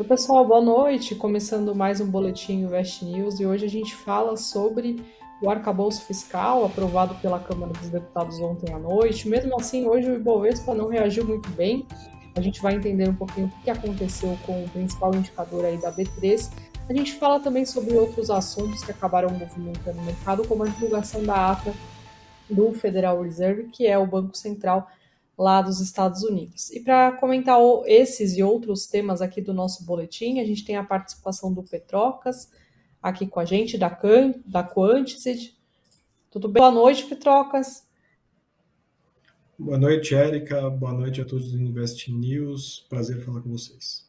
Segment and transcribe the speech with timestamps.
[0.00, 1.14] Oi, pessoal, boa noite.
[1.14, 5.04] Começando mais um Boletim Invest News e hoje a gente fala sobre
[5.42, 9.28] o arcabouço fiscal aprovado pela Câmara dos Deputados ontem à noite.
[9.28, 11.86] Mesmo assim, hoje o Ibovespa não reagiu muito bem.
[12.34, 15.92] A gente vai entender um pouquinho o que aconteceu com o principal indicador aí da
[15.92, 16.50] B3.
[16.88, 21.22] A gente fala também sobre outros assuntos que acabaram movimentando o mercado, como a divulgação
[21.22, 21.74] da ata
[22.48, 24.88] do Federal Reserve, que é o Banco Central
[25.40, 26.70] lá dos Estados Unidos.
[26.70, 30.84] E para comentar esses e outros temas aqui do nosso boletim, a gente tem a
[30.84, 32.52] participação do Petrocas
[33.02, 35.56] aqui com a gente, da, Can, da Quanticid.
[36.30, 36.60] Tudo bem?
[36.60, 37.88] Boa noite, Petrocas.
[39.58, 40.68] Boa noite, Érica.
[40.68, 42.84] Boa noite a todos do Invest News.
[42.90, 44.06] Prazer falar com vocês.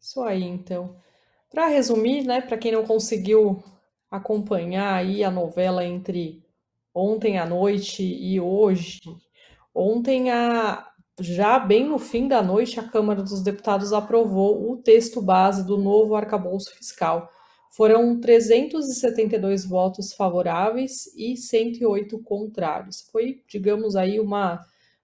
[0.00, 0.96] Isso aí, então.
[1.48, 3.62] Para resumir, né, para quem não conseguiu
[4.10, 6.42] acompanhar aí a novela entre
[6.92, 9.00] ontem à noite e hoje,
[9.74, 10.86] Ontem, a,
[11.20, 15.78] já bem no fim da noite, a Câmara dos Deputados aprovou o texto base do
[15.78, 17.28] novo arcabouço fiscal.
[17.70, 23.00] Foram 372 votos favoráveis e 108 contrários.
[23.10, 24.60] Foi, digamos aí, uma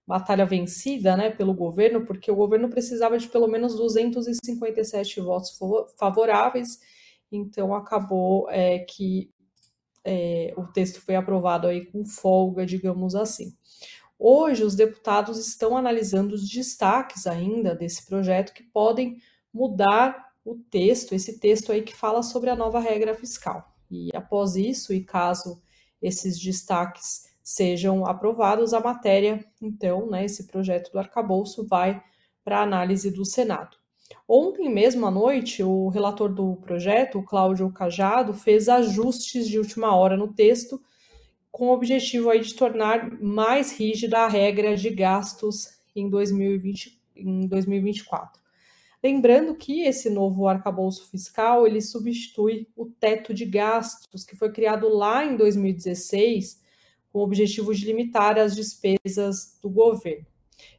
[0.07, 5.59] batalha vencida né, pelo governo, porque o governo precisava de pelo menos 257 votos
[5.98, 6.79] favoráveis,
[7.31, 9.31] então acabou é, que
[10.03, 13.53] é, o texto foi aprovado aí com folga, digamos assim.
[14.19, 19.22] Hoje, os deputados estão analisando os destaques ainda desse projeto que podem
[19.55, 23.77] mudar o texto, esse texto aí que fala sobre a nova regra fiscal.
[23.91, 25.62] E após isso, e caso
[26.02, 32.02] esses destaques sejam aprovados, a matéria, então, né, esse projeto do arcabouço vai
[32.44, 33.77] para análise do Senado.
[34.27, 40.16] Ontem mesmo à noite, o relator do projeto, Cláudio Cajado, fez ajustes de última hora
[40.16, 40.80] no texto
[41.51, 47.47] com o objetivo aí de tornar mais rígida a regra de gastos em, 2020, em
[47.47, 48.41] 2024.
[49.03, 54.89] Lembrando que esse novo arcabouço fiscal ele substitui o teto de gastos que foi criado
[54.89, 56.61] lá em 2016
[57.13, 60.27] com o objetivo de limitar as despesas do governo.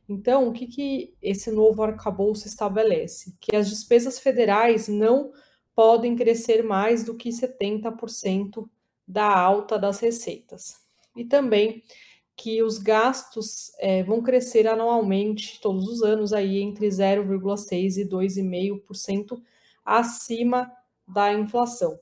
[0.08, 3.36] Então, o que, que esse novo arcabouço estabelece?
[3.40, 5.32] Que as despesas federais não
[5.76, 8.68] podem crescer mais do que 70%
[9.10, 10.76] da alta das receitas.
[11.16, 11.84] E também
[12.38, 19.42] que os gastos é, vão crescer anualmente, todos os anos, aí entre 0,6% e 2,5%
[19.84, 20.72] acima
[21.08, 22.00] da inflação.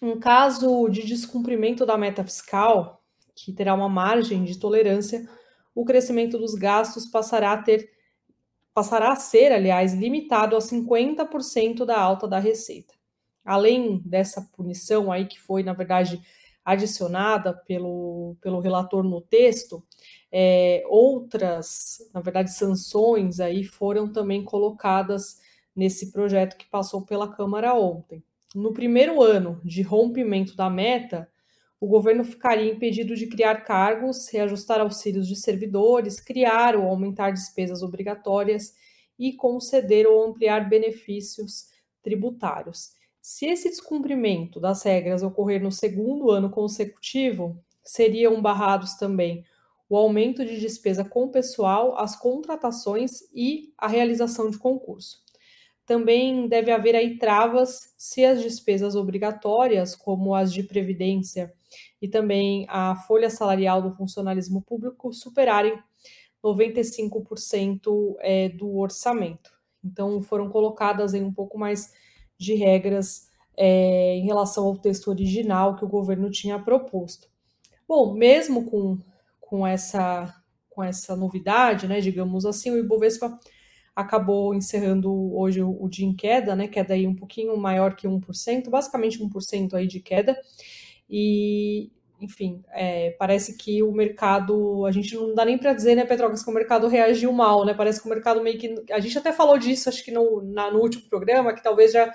[0.00, 3.04] Em caso de descumprimento da meta fiscal,
[3.34, 5.28] que terá uma margem de tolerância,
[5.74, 7.90] o crescimento dos gastos passará a ter
[8.74, 12.94] passará a ser, aliás, limitado a 50% da alta da receita
[13.44, 16.20] além dessa punição aí que foi, na verdade,
[16.64, 19.82] adicionada pelo, pelo relator no texto,
[20.30, 25.38] é, outras, na verdade, sanções aí foram também colocadas
[25.74, 28.22] nesse projeto que passou pela Câmara ontem.
[28.54, 31.28] No primeiro ano de rompimento da meta,
[31.80, 37.82] o governo ficaria impedido de criar cargos, reajustar auxílios de servidores, criar ou aumentar despesas
[37.82, 38.74] obrigatórias
[39.18, 41.70] e conceder ou ampliar benefícios
[42.02, 42.92] tributários.
[43.22, 49.44] Se esse descumprimento das regras ocorrer no segundo ano consecutivo, seriam barrados também
[49.88, 55.22] o aumento de despesa com pessoal, as contratações e a realização de concurso.
[55.86, 61.52] Também deve haver aí travas se as despesas obrigatórias, como as de previdência
[62.00, 65.78] e também a folha salarial do funcionalismo público, superarem
[66.42, 69.52] 95% é, do orçamento.
[69.84, 71.92] Então, foram colocadas em um pouco mais
[72.42, 77.28] de regras é, em relação ao texto original que o governo tinha proposto.
[77.86, 78.98] Bom, mesmo com,
[79.40, 80.34] com, essa,
[80.70, 83.38] com essa novidade, né, digamos assim, o Ibovespa
[83.94, 88.08] acabou encerrando hoje o, o dia em queda, né, queda aí um pouquinho maior que
[88.08, 90.36] 1%, basicamente 1% aí de queda,
[91.08, 96.06] e, enfim, é, parece que o mercado, a gente não dá nem para dizer, né,
[96.06, 99.18] Petrocas, que o mercado reagiu mal, né, parece que o mercado meio que, a gente
[99.18, 102.10] até falou disso, acho que no, na, no último programa, que talvez já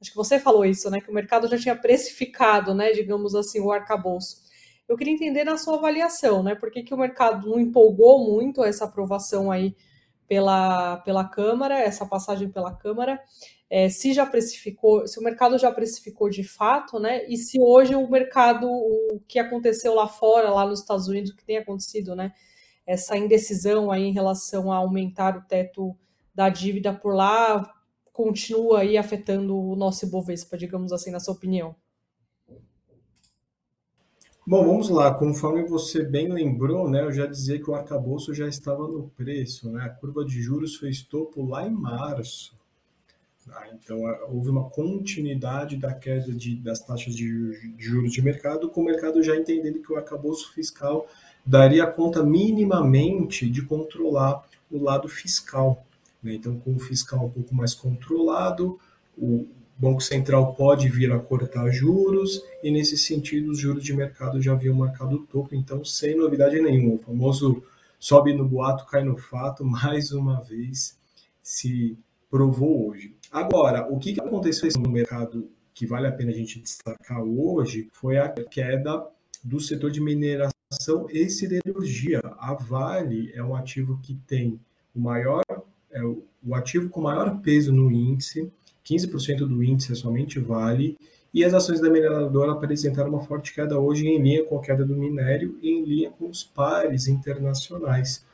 [0.00, 1.00] acho que você falou isso, né?
[1.00, 2.92] Que o mercado já tinha precificado, né?
[2.92, 4.48] Digamos assim, o arcabouço.
[4.88, 6.54] Eu queria entender na sua avaliação, né?
[6.54, 9.76] Por que, que o mercado não empolgou muito essa aprovação aí
[10.26, 13.20] pela, pela Câmara, essa passagem pela Câmara?
[13.70, 17.26] É, se já precificou, se o mercado já precificou de fato, né?
[17.28, 21.36] E se hoje o mercado, o que aconteceu lá fora, lá nos Estados Unidos, o
[21.36, 22.32] que tem acontecido, né?
[22.86, 25.94] Essa indecisão aí em relação a aumentar o teto
[26.34, 27.77] da dívida por lá,
[28.18, 31.76] continua aí afetando o nosso Ibovespa, digamos assim, na sua opinião?
[34.44, 35.14] Bom, vamos lá.
[35.14, 39.70] Conforme você bem lembrou, né, eu já dizia que o arcabouço já estava no preço.
[39.70, 39.84] Né?
[39.84, 42.56] A curva de juros fez topo lá em março.
[43.46, 43.68] Tá?
[43.72, 48.84] Então, houve uma continuidade da queda de, das taxas de juros de mercado, com o
[48.84, 51.06] mercado já entendendo que o arcabouço fiscal
[51.46, 55.84] daria conta minimamente de controlar o lado fiscal.
[56.22, 56.34] Né?
[56.34, 58.78] Então, com o fiscal um pouco mais controlado,
[59.16, 64.40] o Banco Central pode vir a cortar juros, e nesse sentido, os juros de mercado
[64.42, 66.94] já haviam marcado o topo, então, sem novidade nenhuma.
[66.94, 67.62] O famoso
[67.98, 70.98] sobe no boato, cai no fato, mais uma vez
[71.42, 71.96] se
[72.30, 73.16] provou hoje.
[73.30, 75.48] Agora, o que aconteceu no mercado
[75.78, 79.06] que vale a pena a gente destacar hoje foi a queda
[79.44, 82.20] do setor de mineração e siderurgia.
[82.38, 84.60] A Vale é um ativo que tem
[84.92, 85.42] o maior,
[85.98, 88.50] é o, ativo com maior peso no índice,
[88.84, 90.96] 15% do índice é somente Vale,
[91.32, 94.84] e as ações da mineradora apresentaram uma forte queda hoje em linha com a queda
[94.84, 98.24] do minério e em linha com os pares internacionais.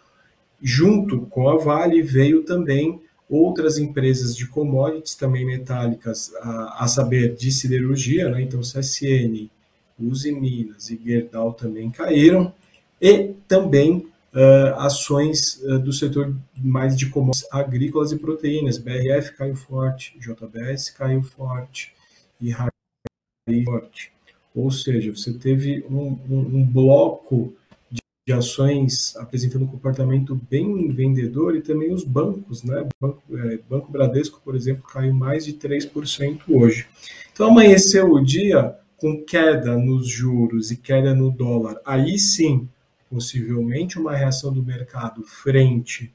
[0.63, 7.35] Junto com a Vale veio também outras empresas de commodities também metálicas, a, a saber,
[7.35, 8.43] de siderurgia, né?
[8.43, 9.51] então CSN,
[9.99, 12.53] Uzi Minas e Gerdau também caíram,
[13.01, 19.55] e também uh, ações uh, do setor mais de commodities agrícolas e proteínas, BRF caiu
[19.55, 21.95] forte, JBS caiu forte
[22.41, 24.13] e caiu forte.
[24.55, 27.55] Ou seja, você teve um, um, um bloco
[28.27, 32.89] de ações apresentando um comportamento bem vendedor e também os bancos, né?
[33.01, 36.87] Banco, é, Banco Bradesco, por exemplo, caiu mais de 3% hoje.
[37.33, 41.79] Então amanheceu o dia com queda nos juros e queda no dólar.
[41.85, 42.67] Aí sim,
[43.15, 46.13] possivelmente uma reação do mercado frente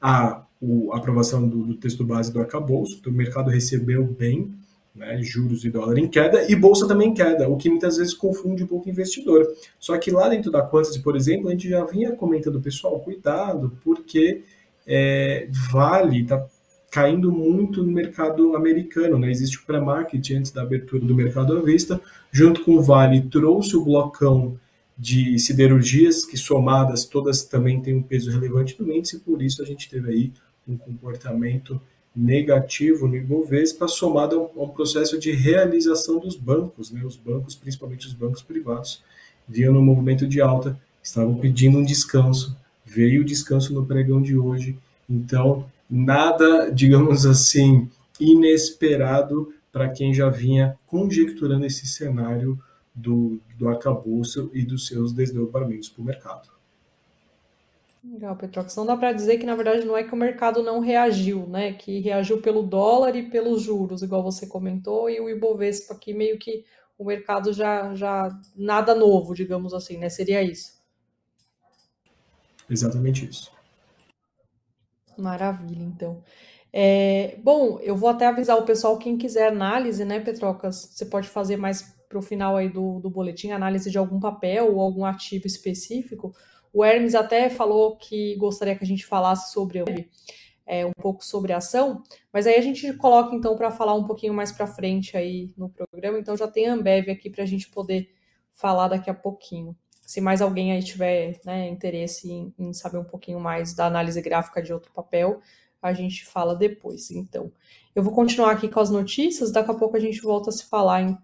[0.00, 0.44] à
[0.92, 2.98] aprovação do, do texto base do arcabouço.
[3.00, 4.52] Então, o mercado recebeu bem
[4.94, 8.12] né, juros e dólar em queda, e bolsa também em queda, o que muitas vezes
[8.12, 9.46] confunde um pouco o investidor.
[9.78, 13.72] Só que lá dentro da Quantity, por exemplo, a gente já vinha comentando, pessoal, cuidado,
[13.82, 14.42] porque
[14.86, 16.46] é, Vale está
[16.90, 19.30] caindo muito no mercado americano, né?
[19.30, 22.00] Existe o pré-market antes da abertura do mercado à vista,
[22.30, 24.58] junto com o Vale trouxe o blocão
[25.00, 29.64] de siderurgias, que somadas todas também têm um peso relevante no índice, por isso a
[29.64, 30.32] gente teve aí
[30.68, 31.80] um comportamento
[32.14, 36.90] negativo no Ibovespa, somado a um processo de realização dos bancos.
[36.90, 37.02] Né?
[37.02, 39.02] Os bancos, principalmente os bancos privados,
[39.48, 42.54] vinham no movimento de alta, estavam pedindo um descanso.
[42.84, 44.76] Veio o descanso no pregão de hoje.
[45.08, 47.88] Então, nada, digamos assim,
[48.20, 52.58] inesperado para quem já vinha conjecturando esse cenário
[52.94, 56.48] do, do arcabouço e dos seus desdobramentos para o mercado.
[58.02, 58.74] Legal, Petrox.
[58.76, 61.74] Não dá para dizer que, na verdade, não é que o mercado não reagiu, né?
[61.74, 66.38] Que reagiu pelo dólar e pelos juros, igual você comentou, e o Ibovespa aqui meio
[66.38, 66.64] que
[66.98, 70.08] o mercado já, já nada novo, digamos assim, né?
[70.08, 70.80] Seria isso.
[72.68, 73.52] Exatamente isso.
[75.18, 76.22] Maravilha, então.
[76.72, 80.90] É, bom, eu vou até avisar o pessoal, quem quiser análise, né, Petrocas?
[80.92, 84.74] Você pode fazer mais para o final aí do, do boletim, análise de algum papel
[84.74, 86.34] ou algum ativo específico.
[86.72, 90.10] O Hermes até falou que gostaria que a gente falasse sobre
[90.66, 92.02] é, um pouco sobre a ação,
[92.32, 95.68] mas aí a gente coloca então para falar um pouquinho mais para frente aí no
[95.68, 96.18] programa.
[96.18, 98.10] Então já tem a Ambev aqui para a gente poder
[98.52, 99.76] falar daqui a pouquinho.
[100.02, 104.20] Se mais alguém aí tiver né, interesse em, em, saber um pouquinho mais da análise
[104.20, 105.40] gráfica de outro papel,
[105.80, 107.12] a gente fala depois.
[107.12, 107.52] Então,
[107.94, 109.52] eu vou continuar aqui com as notícias.
[109.52, 111.16] Daqui a pouco a gente volta a se falar em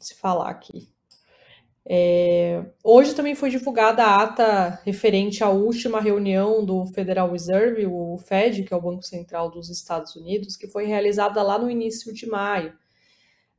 [0.00, 0.88] se falar aqui.
[1.92, 8.18] É, hoje também foi divulgada a ata referente à última reunião do Federal Reserve, o
[8.18, 12.12] Fed, que é o Banco Central dos Estados Unidos, que foi realizada lá no início
[12.12, 12.72] de maio.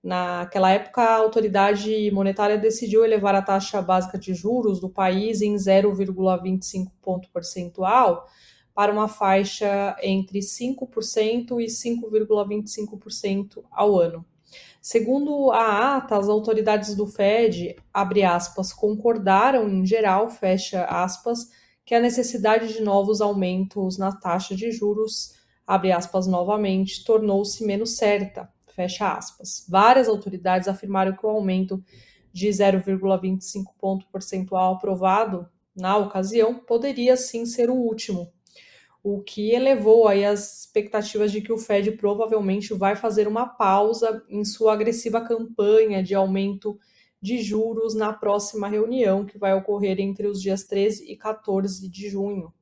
[0.03, 5.55] Naquela época, a autoridade monetária decidiu elevar a taxa básica de juros do país em
[5.55, 8.27] 0,25 ponto percentual
[8.74, 14.25] para uma faixa entre 5% e 5,25% ao ano.
[14.81, 21.50] Segundo a ata, as autoridades do Fed, abre aspas, concordaram em geral, fecha aspas,
[21.85, 25.35] que a necessidade de novos aumentos na taxa de juros,
[25.67, 29.63] abre aspas novamente, tornou-se menos certa, fecha aspas.
[29.69, 31.83] Várias autoridades afirmaram que o aumento
[32.33, 38.33] de 0,25 ponto percentual aprovado na ocasião poderia sim ser o último,
[39.03, 44.24] o que elevou aí as expectativas de que o Fed provavelmente vai fazer uma pausa
[44.29, 46.77] em sua agressiva campanha de aumento
[47.22, 52.10] de juros na próxima reunião, que vai ocorrer entre os dias 13 e 14 de
[52.10, 52.53] junho.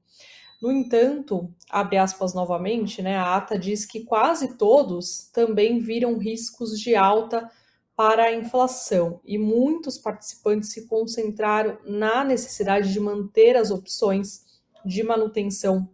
[0.61, 6.77] No entanto, abre aspas novamente, né, a ata diz que quase todos também viram riscos
[6.77, 7.49] de alta
[7.95, 14.45] para a inflação e muitos participantes se concentraram na necessidade de manter as opções
[14.85, 15.89] de manutenção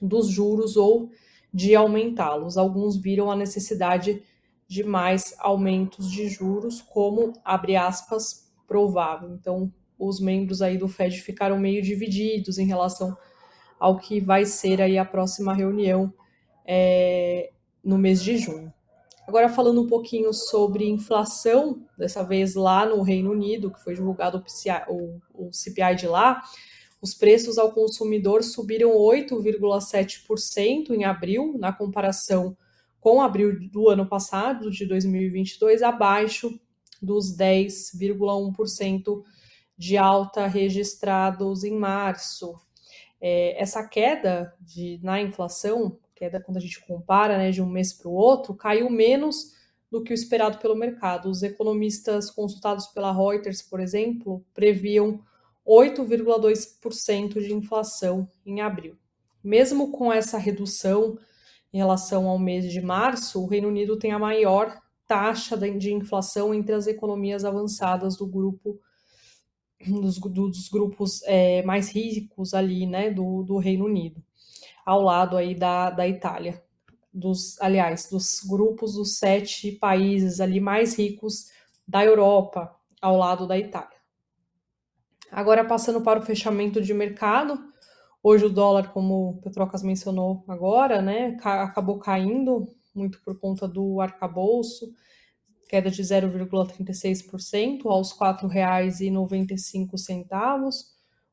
[0.00, 1.10] dos juros ou
[1.52, 2.56] de aumentá-los.
[2.56, 4.22] Alguns viram a necessidade
[4.68, 9.30] de mais aumentos de juros, como abre aspas provável.
[9.34, 13.16] Então, os membros aí do Fed ficaram meio divididos em relação
[13.78, 16.12] ao que vai ser aí a próxima reunião
[16.64, 17.50] é,
[17.82, 18.72] no mês de junho.
[19.26, 24.38] Agora falando um pouquinho sobre inflação, dessa vez lá no Reino Unido, que foi divulgado
[24.38, 26.42] o, PCI, o, o CPI de lá,
[27.00, 32.56] os preços ao consumidor subiram 8,7% em abril, na comparação
[33.00, 36.60] com abril do ano passado, de 2022, abaixo
[37.00, 39.22] dos 10,1%
[39.76, 42.54] de alta registrados em março.
[43.18, 47.94] É, essa queda de, na inflação, queda quando a gente compara né, de um mês
[47.94, 49.58] para o outro, caiu menos
[49.90, 51.30] do que o esperado pelo mercado.
[51.30, 55.24] Os economistas consultados pela Reuters, por exemplo, previam
[55.70, 58.96] 8,2% de inflação em abril.
[59.42, 61.16] Mesmo com essa redução
[61.72, 66.52] em relação ao mês de março, o Reino Unido tem a maior taxa de inflação
[66.52, 68.80] entre as economias avançadas do grupo
[69.86, 74.22] dos, dos grupos é, mais ricos ali, né, do, do Reino Unido,
[74.84, 76.62] ao lado aí da, da Itália,
[77.14, 81.46] dos, aliás, dos grupos dos sete países ali mais ricos
[81.86, 83.99] da Europa, ao lado da Itália.
[85.30, 87.62] Agora, passando para o fechamento de mercado,
[88.22, 94.00] hoje o dólar, como o Petrocas mencionou agora, né, acabou caindo muito por conta do
[94.00, 94.92] arcabouço,
[95.68, 100.86] queda de 0,36% aos R$ 4,95.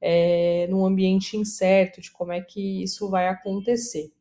[0.01, 4.13] é, num ambiente incerto de como é que isso vai acontecer.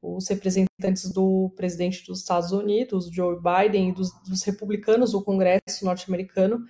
[0.00, 5.84] Os representantes do presidente dos Estados Unidos, Joe Biden, e dos, dos republicanos do Congresso
[5.84, 6.64] norte-americano,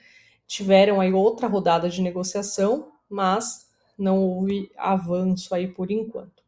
[0.46, 3.66] tiveram aí outra rodada de negociação, mas
[3.98, 6.44] não houve avanço aí por enquanto.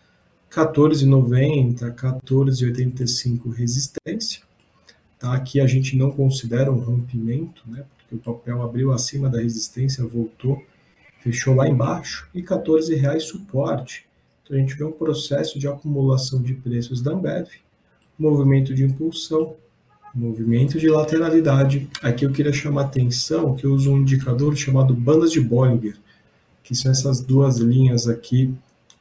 [0.51, 4.41] 14,90, 14,85 resistência.
[5.19, 5.33] Tá?
[5.33, 7.83] Aqui a gente não considera um rompimento, né?
[7.97, 10.63] porque o papel abriu acima da resistência, voltou,
[11.21, 14.05] fechou lá embaixo, e 14 reais suporte.
[14.43, 17.49] Então a gente vê um processo de acumulação de preços da Ambev,
[18.17, 19.55] movimento de impulsão,
[20.15, 21.89] movimento de lateralidade.
[22.01, 25.97] Aqui eu queria chamar atenção que eu uso um indicador chamado bandas de Bollinger,
[26.63, 28.53] que são essas duas linhas aqui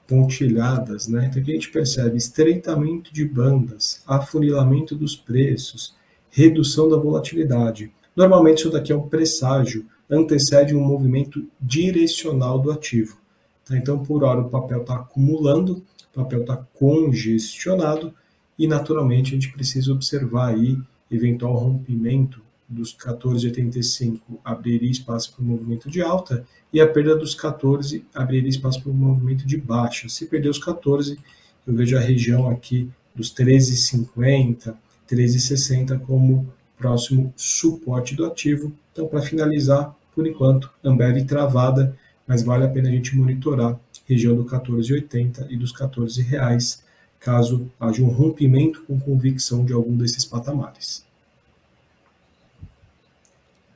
[0.06, 1.26] pontilhadas, né?
[1.26, 5.94] Então aqui a gente percebe estreitamento de bandas, afunilamento dos preços,
[6.30, 7.90] redução da volatilidade.
[8.14, 13.18] Normalmente isso daqui é um presságio, antecede um movimento direcional do ativo.
[13.64, 13.76] Tá?
[13.76, 15.82] Então, por hora, o papel está acumulando,
[16.12, 18.14] o papel está congestionado
[18.58, 20.78] e, naturalmente, a gente precisa observar aí
[21.10, 27.34] eventual rompimento dos 14,85 abriria espaço para o movimento de alta e a perda dos
[27.34, 30.08] 14 abriria espaço para o movimento de baixa.
[30.08, 31.18] Se perder os 14,
[31.66, 34.74] eu vejo a região aqui dos 13,50,
[35.08, 38.72] 13,60 como próximo suporte do ativo.
[38.92, 41.96] Então, para finalizar, por enquanto, Ambev travada,
[42.26, 46.82] mas vale a pena a gente monitorar região do 14,80 e dos 14 reais,
[47.18, 51.04] caso haja um rompimento com convicção de algum desses patamares.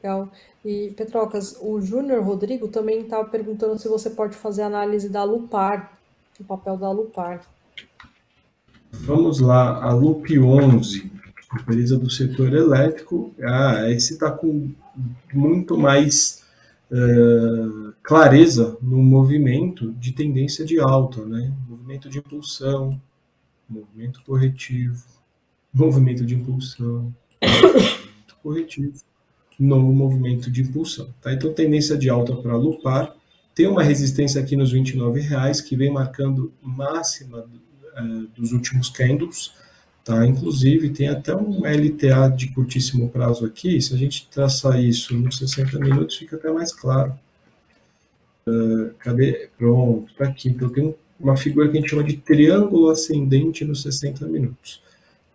[0.03, 0.33] Legal.
[0.65, 5.99] E, Petrocas, o Júnior Rodrigo também estava perguntando se você pode fazer análise da Lupar,
[6.39, 7.43] o papel da Lupar.
[8.91, 11.11] Vamos lá, a LUP 11,
[11.55, 13.33] empresa do setor elétrico.
[13.43, 14.71] Ah, esse está com
[15.33, 16.45] muito mais
[16.91, 21.53] uh, clareza no movimento de tendência de alta, né?
[21.69, 23.01] Movimento de impulsão,
[23.69, 25.05] movimento corretivo,
[25.73, 27.15] movimento de impulsão,
[28.43, 28.99] corretivo
[29.61, 31.13] no movimento de impulsão.
[31.21, 31.35] Tá?
[31.35, 33.15] Então, tendência de alta para Lupar.
[33.55, 34.81] Tem uma resistência aqui nos R$
[35.21, 39.53] reais que vem marcando máxima uh, dos últimos candles.
[40.03, 40.27] Tá?
[40.27, 43.79] Inclusive, tem até um LTA de curtíssimo prazo aqui.
[43.83, 47.13] Se a gente traçar isso nos 60 minutos, fica até mais claro.
[48.49, 49.51] Uh, cadê?
[49.59, 50.49] Pronto, está aqui.
[50.49, 54.81] Então, tem uma figura que a gente chama de triângulo ascendente nos 60 minutos.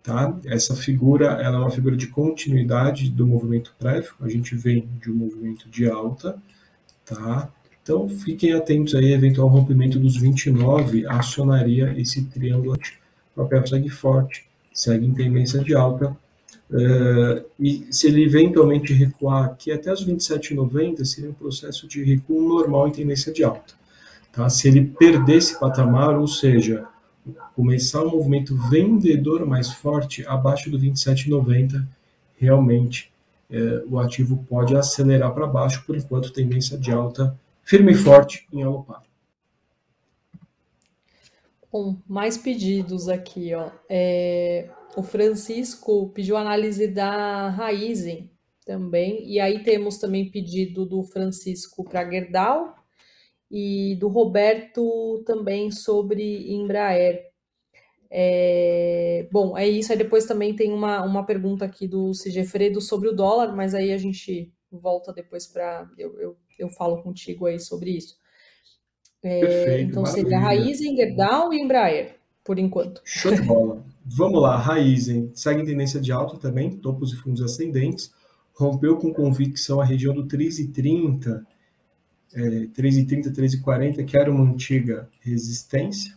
[0.06, 0.38] Tá?
[0.44, 5.10] Essa figura ela é uma figura de continuidade do movimento prévio, a gente vem de
[5.10, 6.40] um movimento de alta,
[7.04, 7.52] tá?
[7.82, 12.78] Então fiquem atentos aí, eventual rompimento dos 29 acionaria esse triângulo.
[13.34, 16.16] O papel segue forte, segue em tendência de alta.
[16.70, 22.48] Uh, e se ele eventualmente recuar aqui até os 27,90, seria um processo de recuo
[22.48, 23.74] normal em tendência de alta.
[24.30, 24.48] Tá?
[24.48, 26.86] Se ele perder esse patamar, ou seja,
[27.54, 31.86] começar um movimento vendedor mais forte abaixo do 27,90,
[32.36, 33.12] realmente
[33.50, 38.46] é, o ativo pode acelerar para baixo, por enquanto tendência de alta firme e forte
[38.52, 39.02] em Alopar.
[41.70, 43.70] Bom, mais pedidos aqui, ó.
[43.88, 48.30] É, o Francisco pediu análise da Raizen
[48.64, 52.75] também, e aí temos também pedido do Francisco para Gerdau
[53.50, 57.26] e do Roberto também sobre Embraer.
[58.10, 59.92] É, bom, é isso.
[59.92, 63.92] Aí depois também tem uma, uma pergunta aqui do Sigefredo sobre o dólar, mas aí
[63.92, 65.88] a gente volta depois para.
[65.98, 68.16] Eu, eu, eu falo contigo aí sobre isso.
[69.22, 70.28] É, Perfeito, então maravilha.
[70.28, 73.00] seria Raizen, Gerdau e Embraer, por enquanto.
[73.04, 73.84] Show de bola.
[74.04, 78.12] Vamos lá, Raizen segue em tendência de alta também, topos e fundos ascendentes,
[78.54, 81.44] rompeu com convicção a região do 13,30
[82.34, 86.14] é, 3,30, 3,40, que era uma antiga resistência,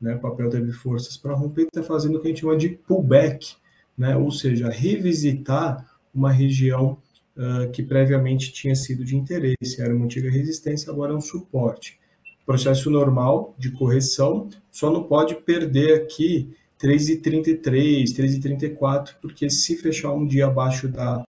[0.00, 0.14] né?
[0.14, 3.56] o papel teve forças para romper, está fazendo o que a gente chama de pullback,
[3.96, 4.16] né?
[4.16, 6.98] ou seja, revisitar uma região
[7.36, 11.98] uh, que previamente tinha sido de interesse, era uma antiga resistência, agora é um suporte.
[12.46, 20.26] Processo normal de correção, só não pode perder aqui 3,33, 3,34, porque se fechar um
[20.26, 21.22] dia abaixo da,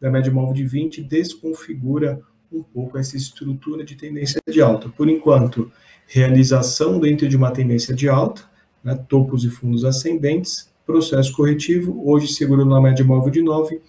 [0.00, 4.88] da média móvel de 20, desconfigura um pouco essa estrutura de tendência de alta.
[4.88, 5.70] Por enquanto,
[6.06, 8.42] realização dentro de uma tendência de alta,
[8.82, 13.80] né, topos e fundos ascendentes, processo corretivo, hoje segurando na média móvel de 9,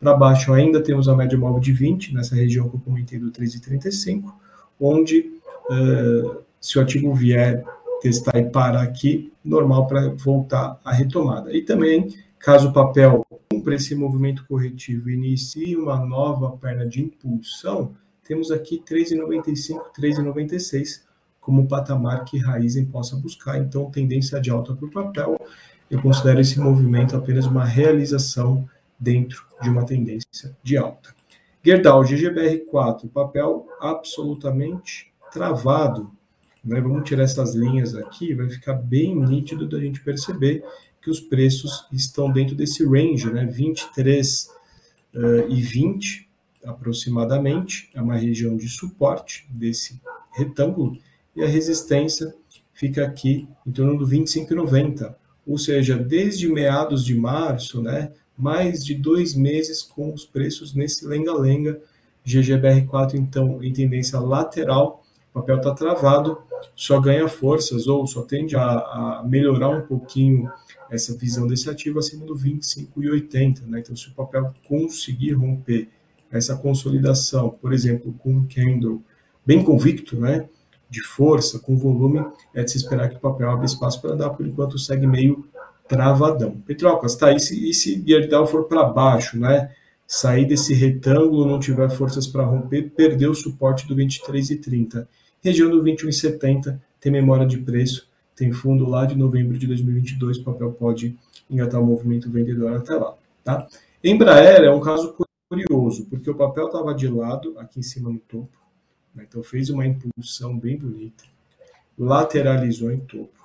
[0.00, 3.30] para baixo ainda temos a média móvel de 20, nessa região que eu comentei do
[3.30, 4.32] 3,35,
[4.80, 5.30] onde
[5.70, 7.62] uh, se o ativo vier
[8.00, 11.54] testar e parar aqui, normal para voltar à retomada.
[11.54, 12.08] E também,
[12.40, 18.50] caso o papel cumpra esse movimento corretivo e inicie uma nova perna de impulsão, temos
[18.50, 21.02] aqui 3,95, 3,96
[21.40, 23.58] como patamar que Raizen possa buscar.
[23.58, 25.40] Então, tendência de alta para o papel.
[25.90, 31.14] Eu considero esse movimento apenas uma realização dentro de uma tendência de alta.
[31.64, 36.10] Gerdau, GGBR4, papel absolutamente travado.
[36.64, 36.80] Né?
[36.80, 40.62] Vamos tirar essas linhas aqui, vai ficar bem nítido da gente perceber
[41.00, 43.46] que os preços estão dentro desse range, né?
[43.46, 44.48] 23
[45.14, 46.28] uh, e 20
[46.64, 50.00] aproximadamente, é uma região de suporte desse
[50.32, 50.98] retângulo,
[51.34, 52.34] e a resistência
[52.74, 55.14] fica aqui em torno do 25,90,
[55.46, 61.06] ou seja, desde meados de março, né, mais de dois meses com os preços nesse
[61.06, 61.80] lenga-lenga,
[62.26, 64.99] GGBR4 então em tendência lateral,
[65.32, 66.38] o papel está travado,
[66.74, 70.50] só ganha forças ou só tende a, a melhorar um pouquinho
[70.90, 73.62] essa visão desse ativo acima do 25,80.
[73.66, 73.80] Né?
[73.80, 75.88] Então, se o papel conseguir romper
[76.30, 79.02] essa consolidação, por exemplo, com um candle
[79.46, 80.48] bem convicto, né,
[80.88, 84.30] de força, com volume, é de se esperar que o papel abra espaço para dar,
[84.30, 85.48] por enquanto segue meio
[85.88, 86.52] travadão.
[86.60, 89.72] Petrocas, tá, e se, e se Gerdau for para baixo, né,
[90.10, 95.06] sair desse retângulo, não tiver forças para romper, perdeu o suporte do 23,30.
[95.40, 100.42] Região do 21,70 tem memória de preço, tem fundo lá de novembro de 2022, o
[100.42, 101.16] papel pode
[101.48, 103.14] engatar o movimento vendedor até lá.
[103.44, 103.68] Tá?
[104.02, 105.14] Embraer é um caso
[105.48, 108.58] curioso, porque o papel estava de lado, aqui em cima no topo,
[109.14, 109.24] né?
[109.28, 111.22] então fez uma impulsão bem bonita,
[111.96, 113.38] lateralizou em topo,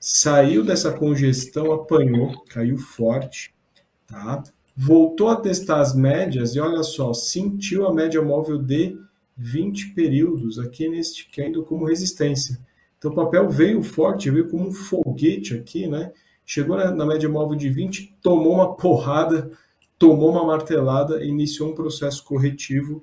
[0.00, 3.52] saiu dessa congestão, apanhou, caiu forte,
[4.06, 4.42] tá?
[4.76, 8.98] Voltou a testar as médias e olha só, sentiu a média móvel de
[9.36, 12.58] 20 períodos aqui neste candle como resistência.
[12.98, 16.12] Então o papel veio forte, veio como um foguete aqui, né?
[16.44, 19.50] Chegou na, na média móvel de 20, tomou uma porrada,
[19.98, 23.02] tomou uma martelada e iniciou um processo corretivo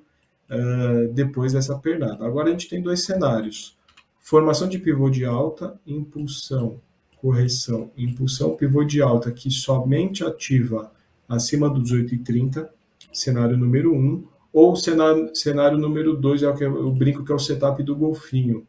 [0.49, 2.25] uh, depois dessa pernada.
[2.25, 3.75] Agora a gente tem dois cenários.
[4.19, 6.79] Formação de pivô de alta, impulsão,
[7.17, 7.91] correção.
[7.97, 10.91] Impulsão, pivô de alta que somente ativa
[11.27, 12.67] acima dos 8,30,
[13.11, 17.35] cenário número 1, ou cenário, cenário número 2 é o que eu brinco que é
[17.35, 18.67] o setup do golfinho.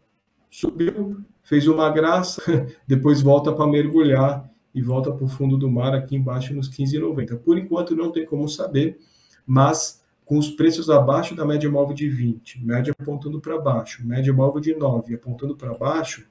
[0.51, 2.43] Subiu, fez uma graça,
[2.87, 7.39] depois volta para mergulhar e volta para o fundo do mar aqui embaixo nos 15,90.
[7.39, 8.99] Por enquanto não tem como saber,
[9.47, 14.33] mas com os preços abaixo da média móvel de 20, média apontando para baixo, média
[14.33, 16.27] móvel de 9 apontando para baixo,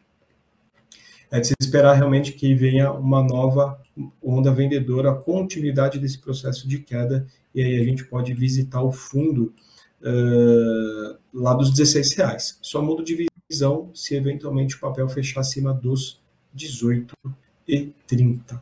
[1.34, 3.82] é de se esperar realmente que venha uma nova
[4.22, 8.92] onda vendedora, a continuidade desse processo de queda, e aí a gente pode visitar o
[8.92, 9.52] fundo
[10.02, 12.60] uh, lá dos 16 reais.
[12.62, 16.22] Só muda de visão se eventualmente o papel fechar acima dos
[16.54, 17.16] 18
[17.68, 18.62] e 30.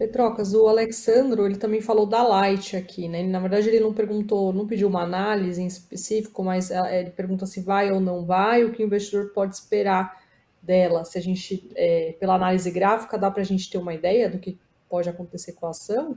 [0.00, 3.22] Petrocas, o Alexandro, ele também falou da Light aqui, né?
[3.22, 7.44] na verdade, ele não perguntou, não pediu uma análise em específico, mas é, ele pergunta
[7.44, 10.18] se vai ou não vai, o que o investidor pode esperar
[10.62, 11.04] dela.
[11.04, 14.38] Se a gente, é, pela análise gráfica, dá para a gente ter uma ideia do
[14.38, 14.58] que
[14.88, 16.16] pode acontecer com a ação?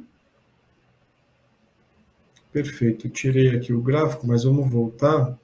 [2.53, 5.37] Perfeito, tirei aqui o gráfico, mas vamos voltar.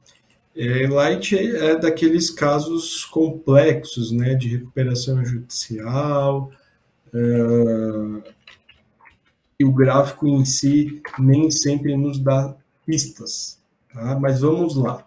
[0.55, 6.49] É, Light é daqueles casos complexos, né, de recuperação judicial,
[7.13, 8.23] Uh,
[9.59, 13.59] e o gráfico em si nem sempre nos dá pistas.
[13.93, 14.17] Tá?
[14.19, 15.05] Mas vamos lá.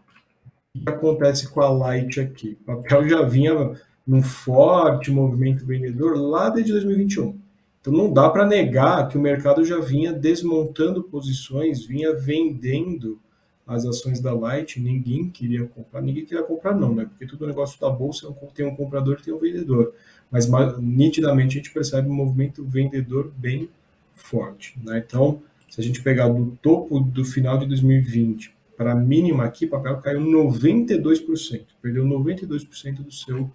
[0.75, 2.59] O que acontece com a Light aqui?
[2.63, 7.39] O papel já vinha num forte movimento vendedor lá desde 2021.
[7.81, 13.21] Então não dá para negar que o mercado já vinha desmontando posições, vinha vendendo
[13.67, 17.07] as ações da Light, ninguém queria comprar, ninguém queria comprar não, né?
[17.07, 19.95] Porque todo negócio da bolsa tem um comprador e tem um vendedor
[20.33, 23.69] mas nitidamente a gente percebe um movimento vendedor bem
[24.15, 24.75] forte.
[24.83, 25.05] Né?
[25.07, 29.67] Então, se a gente pegar do topo do final de 2020 para a mínima aqui,
[29.67, 33.51] o papel caiu 92%, perdeu 92% do seu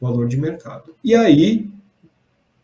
[0.00, 0.94] valor de mercado.
[1.04, 1.70] E aí,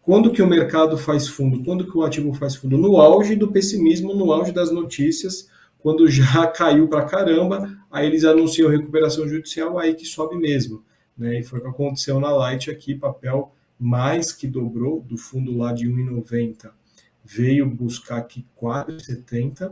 [0.00, 1.62] quando que o mercado faz fundo?
[1.62, 2.78] Quando que o ativo faz fundo?
[2.78, 8.24] No auge do pessimismo, no auge das notícias, quando já caiu para caramba, aí eles
[8.24, 10.82] anunciam recuperação judicial, aí que sobe mesmo.
[11.16, 11.40] Né?
[11.40, 15.72] E foi o que aconteceu na Light aqui, papel mais que dobrou do fundo lá
[15.72, 16.70] de 1,90
[17.28, 19.70] veio buscar aqui 4,70,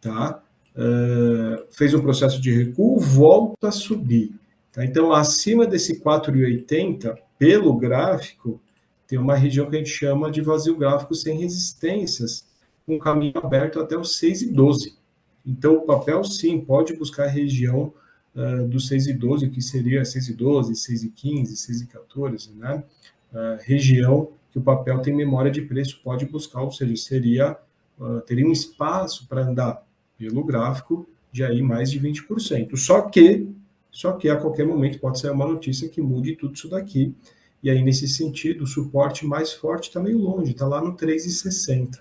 [0.00, 0.40] tá?
[0.74, 4.32] Uh, fez um processo de recuo, volta a subir.
[4.72, 4.84] Tá?
[4.84, 8.60] Então, acima desse 4,80, pelo gráfico,
[9.06, 12.46] tem uma região que a gente chama de vazio gráfico sem resistências,
[12.86, 14.94] um caminho aberto até os 6,12.
[15.44, 17.92] Então, o papel, sim, pode buscar a região
[18.34, 21.52] uh, do 6,12, que seria 6,12, 6,15,
[22.14, 22.84] 6,14, né?
[23.62, 27.56] Região que o papel tem memória de preço pode buscar, ou seja, seria
[27.98, 29.82] uh, teria um espaço para andar
[30.18, 32.76] pelo gráfico de aí mais de 20%.
[32.76, 33.48] Só que
[33.90, 37.14] só que a qualquer momento pode sair uma notícia que mude tudo isso daqui.
[37.62, 42.00] E aí, nesse sentido, o suporte mais forte está meio longe, está lá no 3,60.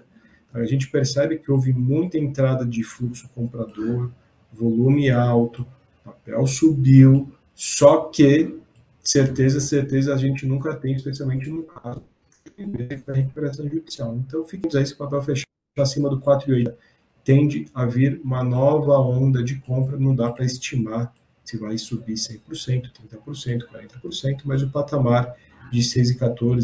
[0.54, 4.10] A gente percebe que houve muita entrada de fluxo comprador,
[4.52, 5.68] volume alto,
[6.04, 8.58] papel subiu, só que
[9.04, 12.04] certeza, certeza a gente nunca tem, especialmente no caso
[13.06, 14.16] da recuperação judicial.
[14.16, 15.46] Então, ficamos aí, se o papel fechar
[15.78, 16.74] acima do 4,8,
[17.24, 22.14] tende a vir uma nova onda de compra, não dá para estimar se vai subir
[22.14, 23.66] 100%, 30%,
[24.04, 25.36] 40%, mas o patamar
[25.72, 26.60] de 6,14,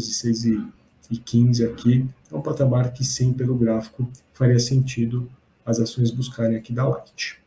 [1.10, 5.30] 6,15 aqui é um patamar que sim, pelo gráfico, faria sentido
[5.64, 7.40] as ações buscarem aqui da Light.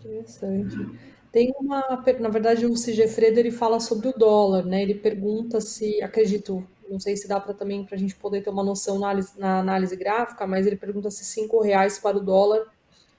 [0.00, 1.11] Interessante.
[1.32, 1.80] Tem uma,
[2.20, 4.82] na verdade, o Sigefredo ele fala sobre o dólar, né?
[4.82, 8.50] Ele pergunta se, acredito, não sei se dá para também para a gente poder ter
[8.50, 12.20] uma noção na análise, na análise gráfica, mas ele pergunta se cinco reais para o
[12.20, 12.66] dólar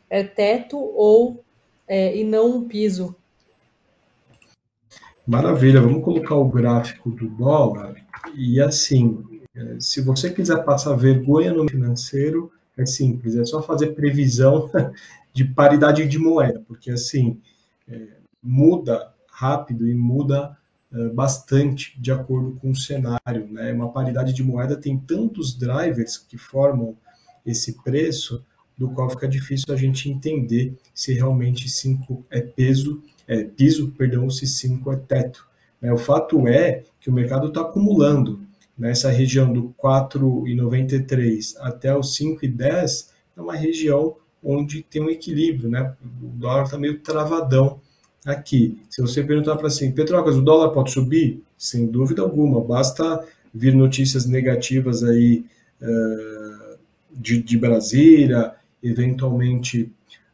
[0.10, 1.44] é teto ou
[1.88, 3.16] é, e não um piso.
[5.26, 7.96] Maravilha, vamos colocar o gráfico do dólar.
[8.36, 9.24] e assim,
[9.80, 14.70] se você quiser passar vergonha no financeiro, é simples, é só fazer previsão
[15.34, 17.53] de paridade de moeda, porque assim, é,
[18.42, 20.58] muda rápido e muda
[20.94, 23.48] é, bastante de acordo com o cenário.
[23.50, 23.74] Né?
[23.74, 26.96] Uma paridade de moeda tem tantos drivers que formam
[27.46, 28.44] esse preço,
[28.78, 34.30] do qual fica difícil a gente entender se realmente 5 é peso, é piso, perdão,
[34.30, 35.48] se 5 é teto.
[35.82, 35.94] Né?
[35.94, 38.42] O fato é que o mercado está acumulando
[38.78, 45.94] nessa região do 4,93 até os 5,10 é uma região onde tem um equilíbrio, né?
[46.22, 47.80] O dólar está meio travadão
[48.26, 48.82] aqui.
[48.90, 51.44] Se você perguntar para assim, Petrocas, o dólar pode subir?
[51.58, 55.46] Sem dúvida alguma, basta vir notícias negativas aí
[55.82, 56.78] uh,
[57.12, 59.92] de, de Brasília, eventualmente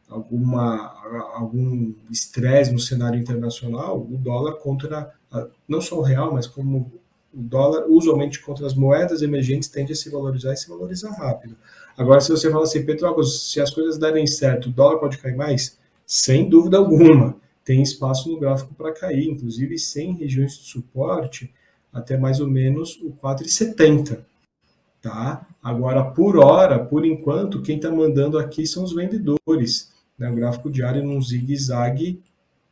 [0.08, 0.98] alguma
[1.34, 5.12] algum estresse no cenário internacional, o dólar contra
[5.68, 6.92] não só o real, mas como
[7.32, 11.56] o dólar, usualmente contra as moedas emergentes, tende a se valorizar e se valorizar rápido.
[11.96, 15.36] Agora, se você fala assim, Petrópolis, se as coisas derem certo, o dólar pode cair
[15.36, 15.78] mais?
[16.06, 17.36] Sem dúvida alguma.
[17.64, 21.52] Tem espaço no gráfico para cair, inclusive sem regiões de suporte,
[21.92, 24.24] até mais ou menos o 4,70.
[25.00, 25.46] Tá?
[25.62, 29.92] Agora, por hora, por enquanto, quem está mandando aqui são os vendedores.
[30.18, 30.30] Né?
[30.30, 32.22] O gráfico diário num zigue-zague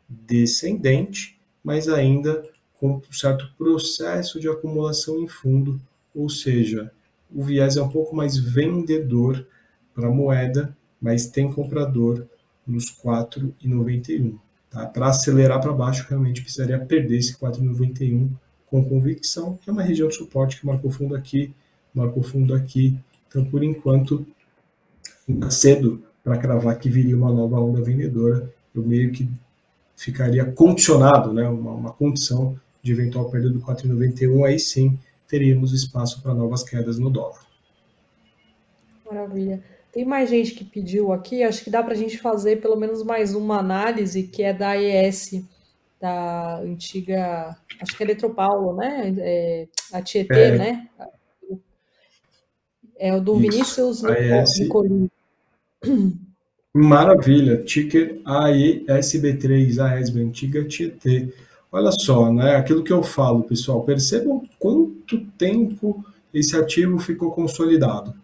[0.08, 2.42] descendente, mas ainda
[2.78, 5.80] com um certo processo de acumulação em fundo,
[6.14, 6.92] ou seja,
[7.34, 9.46] o viés é um pouco mais vendedor
[9.94, 12.26] para a moeda, mas tem comprador
[12.66, 14.38] nos 4,91.
[14.70, 14.86] Tá?
[14.86, 18.30] Para acelerar para baixo, realmente precisaria perder esse 4,91
[18.66, 21.52] com convicção, que é uma região de suporte que marcou fundo aqui,
[21.94, 22.98] marcou fundo aqui.
[23.28, 24.26] Então, por enquanto,
[25.50, 28.52] cedo para cravar que viria uma nova onda vendedora.
[28.74, 29.28] Eu meio que
[29.96, 36.22] ficaria condicionado, né, uma, uma condição de eventual perda do 4,91, aí sim teríamos espaço
[36.22, 37.46] para novas quedas no dólar.
[39.04, 39.62] Maravilha.
[39.92, 43.02] Tem mais gente que pediu aqui, acho que dá para a gente fazer pelo menos
[43.02, 45.42] mais uma análise, que é da AES,
[46.00, 49.14] da antiga, acho que é Eletropaulo, né?
[49.18, 50.88] É, a Tietê, é, né?
[52.98, 54.02] É o do Isso, Vinícius
[54.58, 55.10] Nicolini.
[56.74, 61.32] Maravilha, ticker AESB3, AESB, antiga Tietê.
[61.70, 62.56] Olha só, né?
[62.56, 68.14] Aquilo que eu falo, pessoal, percebam quanto tempo esse ativo ficou consolidado.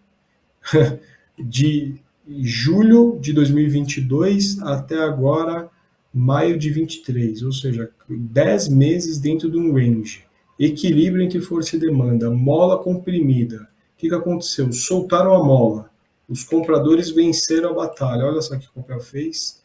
[1.37, 1.95] de
[2.27, 5.69] julho de 2022 até agora,
[6.13, 10.23] maio de 23, ou seja, 10 meses dentro de um range.
[10.57, 13.67] Equilíbrio entre força e demanda, mola comprimida.
[13.93, 14.71] O que, aconteceu?
[14.71, 15.89] Soltaram a mola.
[16.27, 18.25] Os compradores venceram a batalha.
[18.25, 19.63] Olha só o que o papel fez.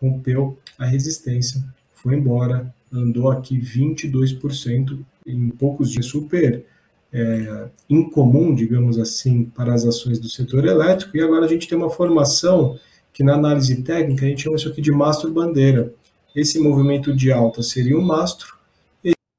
[0.00, 1.62] Rompeu a resistência,
[2.02, 6.64] foi embora, andou aqui 22% em poucos dias, super
[7.12, 11.16] é, incomum, digamos assim, para as ações do setor elétrico.
[11.16, 12.76] E agora a gente tem uma formação
[13.12, 15.94] que na análise técnica a gente chama isso aqui de mastro bandeira.
[16.34, 18.56] Esse movimento de alta seria um mastro,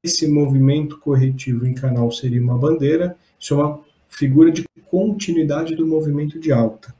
[0.04, 5.88] esse movimento corretivo em canal seria uma bandeira, isso é uma figura de continuidade do
[5.88, 6.93] movimento de alta.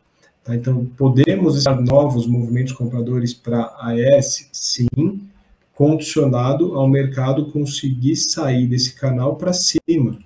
[0.44, 0.56] Tá?
[0.56, 4.50] Então, podemos estar novos movimentos compradores para AES?
[4.52, 5.22] Sim,
[5.84, 10.18] condicionado ao mercado conseguir sair desse canal para cima.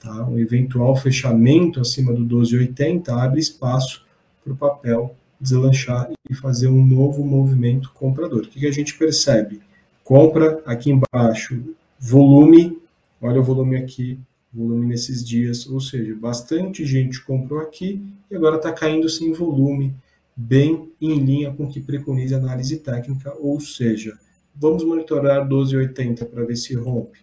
[0.00, 0.24] Tá?
[0.28, 4.06] Um eventual fechamento acima do 12,80 abre espaço
[4.44, 8.42] para o papel deslanchar e fazer um novo movimento comprador.
[8.42, 9.60] O que, que a gente percebe?
[10.04, 11.60] Compra aqui embaixo,
[11.98, 12.78] volume,
[13.20, 14.20] olha o volume aqui,
[14.54, 19.92] volume nesses dias, ou seja, bastante gente comprou aqui e agora está caindo sem volume,
[20.36, 24.16] bem em linha com o que preconiza a análise técnica, ou seja,
[24.54, 27.18] Vamos monitorar 1280 para ver se rompe,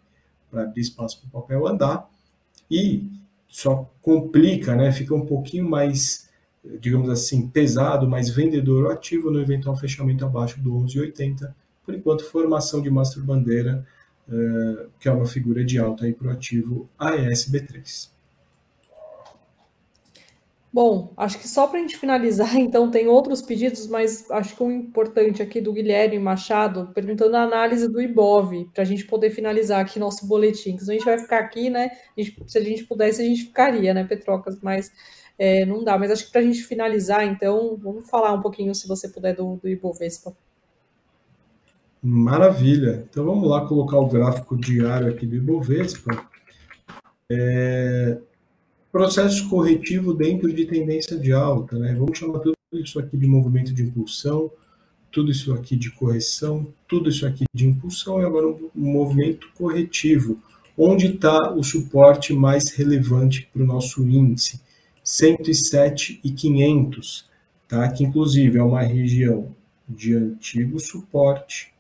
[0.50, 2.10] para abrir espaço para o papel andar.
[2.70, 3.10] E
[3.48, 4.92] só complica, né?
[4.92, 6.30] Fica um pouquinho mais,
[6.80, 11.56] digamos assim, pesado, mais vendedor ativo no eventual fechamento abaixo do 1180.
[11.86, 13.86] Por enquanto, formação de master bandeira,
[14.28, 18.19] uh, que é uma figura de alta aí para o ativo AESB3.
[20.72, 24.64] Bom, acho que só para a gente finalizar, então, tem outros pedidos, mas acho que
[24.64, 29.32] um importante aqui do Guilherme Machado, perguntando a análise do IBOV, para a gente poder
[29.32, 30.72] finalizar aqui nosso boletim.
[30.72, 31.90] Então, a gente vai ficar aqui, né?
[32.16, 34.60] A gente, se a gente pudesse, a gente ficaria, né, Petrocas?
[34.62, 34.92] Mas
[35.40, 35.98] é, não dá.
[35.98, 39.36] Mas acho que para a gente finalizar, então, vamos falar um pouquinho, se você puder,
[39.36, 40.36] do, do Ibovespa.
[42.02, 43.06] Maravilha.
[43.10, 46.28] Então, vamos lá colocar o gráfico diário aqui do Ibovespa.
[47.32, 48.20] É,
[48.92, 51.94] processo corretivo dentro de tendência de alta, né?
[51.94, 54.52] Vamos chamar tudo isso aqui de movimento de impulsão,
[55.12, 60.40] tudo isso aqui de correção, tudo isso aqui de impulsão e agora um movimento corretivo,
[60.78, 64.62] onde está o suporte mais relevante para o nosso índice?
[65.04, 67.26] 107 e 500,
[67.68, 67.90] tá?
[67.90, 69.56] que inclusive é uma região
[69.88, 71.74] de antigo suporte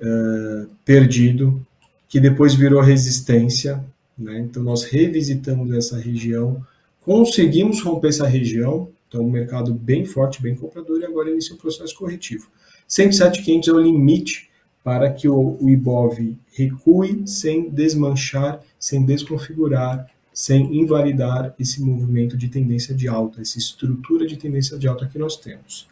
[0.00, 1.66] uh, perdido,
[2.06, 3.82] que depois virou resistência.
[4.18, 4.40] Né?
[4.40, 6.64] Então, nós revisitamos essa região,
[7.00, 11.58] conseguimos romper essa região, então o mercado bem forte, bem comprador, e agora inicia o
[11.58, 12.48] processo corretivo.
[12.88, 14.50] 107,500 é o limite
[14.82, 22.48] para que o, o IBOV recue sem desmanchar, sem desconfigurar, sem invalidar esse movimento de
[22.48, 25.88] tendência de alta, essa estrutura de tendência de alta que nós temos.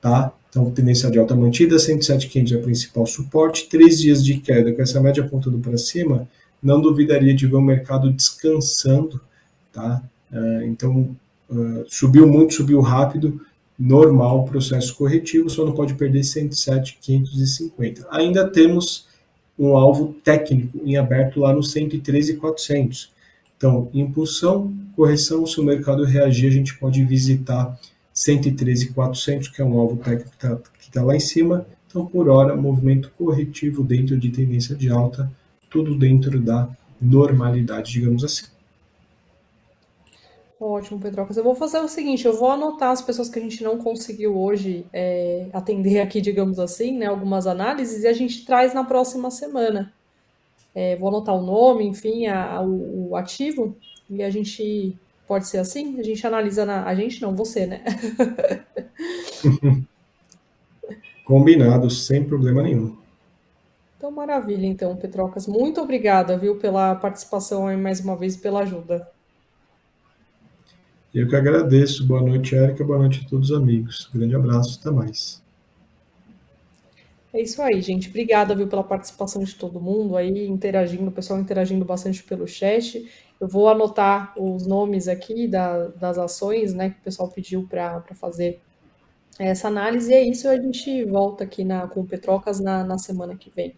[0.00, 0.32] Tá?
[0.48, 4.82] Então, tendência de alta mantida, 107,500 é o principal suporte, três dias de queda com
[4.82, 6.28] essa média apontando para cima,
[6.66, 9.20] não duvidaria de ver o mercado descansando,
[9.72, 10.02] tá?
[10.32, 11.16] Uh, então,
[11.48, 13.40] uh, subiu muito, subiu rápido,
[13.78, 18.06] normal processo corretivo, só não pode perder 107,550.
[18.10, 19.06] Ainda temos
[19.56, 23.12] um alvo técnico em aberto lá no 113,400.
[23.56, 27.78] Então, impulsão, correção, se o mercado reagir, a gente pode visitar
[28.12, 30.58] 113,400, que é um alvo técnico que está
[30.92, 31.66] tá lá em cima.
[31.88, 35.30] Então, por hora, movimento corretivo dentro de tendência de alta,
[35.70, 36.68] tudo dentro da
[37.00, 38.46] normalidade, digamos assim.
[40.58, 41.36] Ótimo, Pedrocas.
[41.36, 44.38] Eu vou fazer o seguinte, eu vou anotar as pessoas que a gente não conseguiu
[44.38, 49.30] hoje é, atender aqui, digamos assim, né, algumas análises, e a gente traz na próxima
[49.30, 49.92] semana.
[50.74, 53.76] É, vou anotar o nome, enfim, a, a, o, o, ativo,
[54.08, 54.96] e a gente
[55.28, 56.00] pode ser assim?
[56.00, 56.84] A gente analisa na.
[56.84, 57.84] A gente não, você, né?
[61.24, 62.96] Combinado, sem problema nenhum.
[64.06, 65.48] Então, maravilha, então, Petrocas.
[65.48, 69.10] Muito obrigada, viu, pela participação aí mais uma vez pela ajuda.
[71.12, 72.06] Eu que agradeço.
[72.06, 72.84] Boa noite, Érica.
[72.84, 74.08] Boa noite a todos os amigos.
[74.14, 74.78] grande abraço.
[74.78, 75.42] Até mais.
[77.34, 78.08] É isso aí, gente.
[78.08, 83.10] Obrigada, viu, pela participação de todo mundo aí, interagindo, o pessoal interagindo bastante pelo chat.
[83.40, 88.04] Eu vou anotar os nomes aqui da, das ações, né, que o pessoal pediu para
[88.14, 88.60] fazer
[89.36, 90.12] essa análise.
[90.12, 93.50] E é isso, a gente volta aqui na, com o Petrocas na, na semana que
[93.50, 93.74] vem.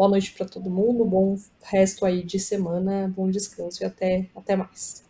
[0.00, 4.56] Boa noite para todo mundo, bom resto aí de semana, bom descanso e até, até
[4.56, 5.04] mais.